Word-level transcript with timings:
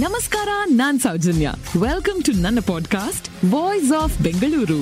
ನಮಸ್ಕಾರ 0.00 0.48
ನಾನ್ 0.66 0.98
Soujanya 1.00 1.48
welcome 1.80 2.22
to 2.22 2.32
ನನ್ನ 2.32 2.58
ಪಾಡ್ಕಾಸ್ಟ್ 2.66 3.26
ವಾಯ್ಸ್ 3.54 3.92
ಆಫ್ 3.92 4.14
ಬೆಂಗಳೂರು 4.20 4.78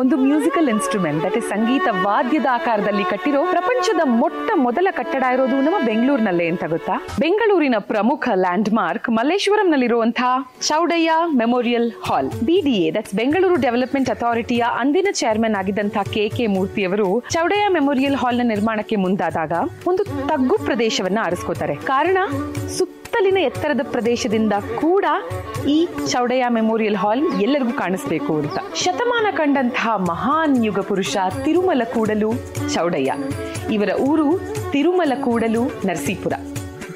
ಒಂದು 0.00 0.16
ಮ್ಯೂಸಿಕಲ್ 0.16 0.68
ಇನ್ಸ್ಟ್ರೂಮೆಂಟ್ 0.68 1.24
ದಟ್ 1.24 1.40
ಸಂಗೀತ 1.42 1.88
ವಾದ್ಯದ 2.02 2.46
ಆಕಾರದಲ್ಲಿ 2.52 3.04
ಕಟ್ಟಿರೋ 3.04 3.46
ಪ್ರಪಂಚದ 3.50 4.00
ಮೊಟ್ಟ 4.04 4.50
ಮೊದಲ 4.56 4.88
ಕಟ್ಟಡ 4.90 5.24
ಇರೋದು 5.32 5.56
ನಮ್ಮ 5.56 5.78
ಬೆಂಗಳೂರಿನಲ್ಲೇ 5.84 6.46
ಅಂತ 6.46 6.64
ಗೊತ್ತಾ? 6.64 7.06
ಬೆಂಗಳೂರಿನ 7.20 7.74
ಪ್ರಮುಖ 7.78 8.28
land 8.34 8.70
mark 8.72 9.10
ಮಲ್ಲೇಶ್ವರಂನಲ್ಲಿರುವಂತಹ 9.10 10.52
Chowdaiah 10.62 11.12
memorial 11.36 11.92
hall 12.04 12.30
BDA 12.44 12.90
that's 12.94 13.14
Bengaluru 13.14 13.54
development 13.54 14.10
ಅಥಾರಿಟಿಯ 14.10 14.64
ಅಂದಿನ 14.78 15.08
ಚೇರ್ಮನ್ 15.12 15.54
ಆಗಿದ್ದಂತಹ 15.54 16.02
ಕೆ 16.02 16.28
ಕೆ 16.28 16.46
ಮೂರ್ತಿಯವರು 16.46 17.22
ಚೌಡಯ್ಯ 17.30 17.68
ಮೆಮೋರಿಯಲ್ 17.68 18.16
ಹಾಲ್ನ 18.16 18.40
ನಿರ್ಮಾಣಕ್ಕೆ 18.44 18.96
ಮುಂದಾದಾಗ 18.96 19.52
ಒಂದು 19.86 20.04
ತಗ್ಗು 20.04 20.58
ಪ್ರದೇಶವನ್ನ 20.58 21.18
ಆರಿಸ್ಕೋತಾರೆ. 21.24 21.74
ಕಾರಣ 21.74 22.18
ಸುತ್ತಲಿನ 23.10 23.38
ಎತ್ತರದ 23.38 23.80
ಪ್ರದೇಶದಿಂದ 23.90 24.52
ಕೂಡ 24.80 25.04
ಈ 25.68 25.88
ಚೌಡಯ್ಯ 26.06 26.44
ಮೆಮೋರಿಯಲ್ 26.48 26.96
ಹಾಲ್ 26.96 27.42
ಎಲ್ಲರಿಗೂ 27.42 27.72
ಕಾಣಿಸ್ಬೇಕು 27.72 28.38
ಅಂತ. 28.38 28.74
ಶತಮಾನ 28.74 29.26
ಕಂಡಂತಹ 29.30 29.96
ಮಹಾನ್ 29.96 30.64
ಯುಗ 30.64 30.80
ಪುರುಷ 30.80 31.16
ತಿರುಮಲ 31.44 31.82
ಕೂಡಲು 31.94 32.30
ಚೌಡಯ್ಯ. 32.74 33.12
ಇವರ 33.74 33.88
ಊರು 34.00 34.38
Tirumala 34.70 35.12
Kudalu 35.20 35.64
Narasipura. 35.86 36.32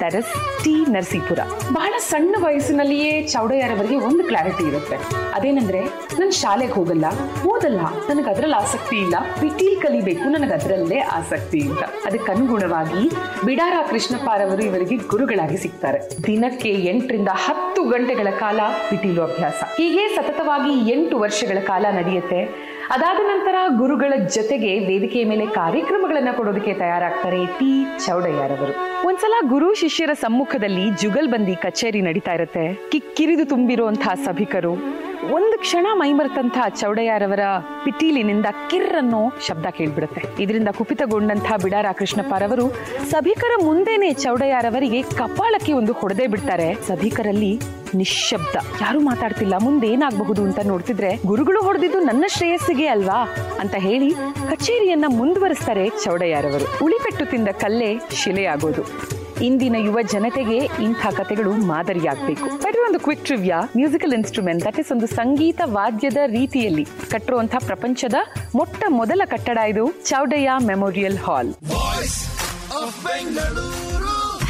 That 0.01 0.15
is 0.15 0.63
T 0.63 0.91
Narasipura. 0.91 1.39
ಬಹಳ 1.73 1.93
ಸಣ್ಣ 1.97 2.35
ವಯಸ್ಸಿನಲ್ಲಿಯೇ 2.39 3.27
ಚೌಡಯ್ಯರವರಿಗೆ 3.27 3.95
ಒಂದು 3.95 4.23
ಕ್ಲಾರಿಟಿ 4.23 4.67
ಇರುತ್ತೆ. 4.67 4.95
ಅದೇನಂದ್ರೆ, 5.35 5.81
ನಾನು 6.19 6.31
ಶಾಲೆಗೆ 6.31 6.71
ಹೋಗಲ್ಲ, 6.71 7.05
ಓದಲ್ಲ 7.47 7.79
ನನಗೆ 8.09 8.29
ಅದರಲ್ಲಿ 8.29 8.55
ಆಸಕ್ತಿ 8.55 8.95
ಇಲ್ಲ 8.95 9.15
ಪಿಟೀಲ್ 9.41 9.81
ಕಲಿಬೇಕು 9.81 10.29
ನನಗೆ 10.29 10.53
ಅದರಲ್ಲೇ 10.53 10.99
ಆಸಕ್ತಿ 10.99 11.61
ಅಂತ. 11.61 11.79
ಅದಕ್ಕೆ 11.79 12.31
ಅನುಗುಣವಾಗಿ 12.31 13.09
ಬಿಡಾರ 13.45 13.73
ಕೃಷ್ಣಪ್ಪರವರು 13.89 14.63
ಇವರಿಗೆ 14.63 14.95
ಗುರುಗಳಾಗಿ 14.95 15.57
ಸಿಗ್ತಾರೆ. 15.57 15.99
ದಿನಕ್ಕೆ 16.27 16.69
ಎಂಟರಿಂದ 16.69 17.29
ಹತ್ತು 17.31 17.83
ಗಂಟೆಗಳ 17.83 18.27
ಕಾಲ 18.39 18.59
ಪಿಟೀಲು 18.89 19.23
ಅಭ್ಯಾಸ. 19.23 19.63
ಹೀಗೆ 19.77 20.15
ಸತತವಾಗಿ 20.15 20.91
ಎಂಟು 20.91 21.19
ವರ್ಷಗಳ 21.19 21.59
ಕಾಲ 21.59 21.85
ನಡೆಯುತ್ತೆ. 21.91 22.74
ಅದಾದ 22.89 23.17
ನಂತರ 23.23 23.55
ಗುರುಗಳ 23.77 24.13
ಜೊತೆಗೆ 24.27 24.79
ವೇದಿಕೆಯ 24.79 25.25
ಮೇಲೆ 25.25 25.45
ಕಾರ್ಯಕ್ರಮಗಳನ್ನ 25.45 26.27
ಕೊಡೋದಕ್ಕೆ 26.37 26.73
ತಯಾರಾಗ್ತಾರೆ 26.73 27.45
ಟಿ. 27.45 28.05
ಚೌಡಯ್ಯರವರು. 28.05 28.73
ಒಂದ್ಸಲ 29.07 29.33
ಗುರು 29.49 29.73
ಶಿಷ್ಯರ 29.73 30.09
ಸಮ್ಮುಖದಲ್ಲಿ 30.13 31.01
ಜುಗಲ್ಬಂದಿ 31.01 31.55
ಕಚೇರಿ 31.55 32.01
ನಡೀತಾ 32.01 32.33
ಇರುತ್ತೆ. 32.33 32.89
ಕಿಕ್ಕಿರಿದು 32.89 33.45
ತುಂಬಿರುವಂತಹ 33.45 34.13
ಸಭಿಕರು. 34.13 35.04
ಒಂದು 35.23 35.59
ಕ್ಷಣ 35.59 35.87
ಮೈಮರೆತಂತಹ 35.93 36.67
ಚೌಡಯ್ಯರವರ 36.69 37.39
ಪಿಟೀಲಿನಿಂದ 37.83 38.45
ಕಿರ್ರನ್ನೋ 38.69 39.33
ಶಬ್ದ 39.47 39.65
ಕೇಳ್ಬಿಡುತ್ತೆ. 39.65 40.43
ಇದರಿಂದ 40.43 40.67
ಕುಪಿತಗೊಂಡಂತಹ 40.77 41.55
ಬಿಡಾರ 41.63 41.85
ಕೃಷ್ಣಪ್ಪರವರು 41.97 42.69
ಸಭಿಕರ 43.11 43.63
ಮುಂದೆನೆ 43.63 44.13
ಚೌಡಯ್ಯರವರಿಗೆ 44.13 45.01
ಕಪಾಳಕ್ಕೆ 45.01 45.73
ಒಂದು 45.73 45.93
ಹೊಡೆದೇ 45.93 46.27
ಬಿಡ್ತಾರೆ. 46.27 46.73
ಸಭಿಕರಲ್ಲಿ 46.73 47.59
ನಿಶ್ಶಬ್ದ. 47.95 48.55
ಯಾರು 48.81 48.99
ಮಾತಾಡ್ತಿಲ್ಲ 48.99 49.53
ಮುಂದೆ 49.57 49.87
ಏನಾಗಬಹುದು 49.87 50.41
ಅಂತ 50.41 50.59
ನೋಡ್ತಿದ್ರೆ, 50.63 51.19
ಗುರುಗಳು 51.25 51.61
ಹೊಡೆದಿದ್ದು 51.61 51.99
ನನ್ನ 51.99 52.25
ಶ್ರೇಯಸ್ಸಿಗೆ 52.27 52.87
ಅಲ್ವಾ? 52.87 53.27
ಅಂತ 53.59 53.75
ಹೇಳಿ 53.75 54.13
ಕಚೇರಿಯನ್ನ 54.49 55.05
ಮುಂದುವರಿಸ್ತಾರೆ 55.07 55.89
ಚೌಡಯ್ಯರವರು. 55.89 56.85
ಉಳಿಪೆಟ್ಟು 56.85 57.25
ತಿಂದ 57.25 57.47
ಕಲ್ಲೇ 57.47 57.99
ಶಿಲೆಯಾಗೋದು. 58.11 59.24
ಇಂದಿನ 59.43 59.75
ಯುವ 59.75 60.01
ಜನತೆಗೆ 60.01 60.57
ಇಂಥ 60.57 61.07
ಕಥೆಗಳು 61.07 61.51
ಮಾದರಿಯಾಗಬೇಕು. 61.51 62.45
ಬಟ್ 62.45 62.77
ಒಂದು 62.77 62.99
quick 62.99 63.25
trivia 63.25 63.61
musical 63.77 64.13
instrument 64.13 64.65
that 64.65 64.79
is 64.79 64.91
ಒಂದು 64.91 65.07
ಸಂಗೀತ 65.07 65.61
ವಾದ್ಯದ 65.65 66.17
ರೀತಿಯಲ್ಲಿ 66.25 66.85
ಕಟ್ಟಿರುವಂತಹ 66.85 67.57
ಪ್ರಪಂಚದ 67.65 68.13
ಮೊಟ್ಟ 68.55 68.83
ಮೊದಲ 68.87 69.21
ಕಟ್ಟಡ 69.25 69.57
ಇದು 69.57 69.91
Chowdaiah 70.05 70.51
memorial 70.65 71.17
hall 71.17 71.53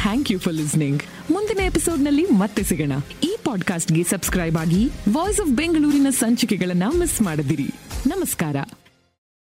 thank 0.02 0.30
you 0.30 0.38
for 0.38 0.54
listening 0.54 1.02
ಮುಂದಿನ 1.30 1.58
ಎಪಿಸೋಡ್ನಲ್ಲಿ 1.58 2.24
ಮತ್ತೆ 2.24 2.62
ಸಿಗೋಣ. 2.62 2.92
ಈ 3.22 3.36
ಪಾಡ್ಕಾಸ್ಟ್ಗೆ 3.44 4.02
ಸಬ್ಸ್ಕ್ರೈಬ್ 4.02 4.56
ಆಗಿ 4.56 4.86
ವಾಯ್ಸ್ 5.12 5.40
ಆಫ್ 5.40 5.50
ಬೆಂಗಳೂರಿನ 5.50 6.06
ಸಂಚಿಕೆಗಳನ್ನ 6.10 6.82
ಮಿಸ್ 6.98 7.22
ಮಾಡದಿರಿ. 7.22 7.74
ನಮಸ್ಕಾರ. 8.06 8.56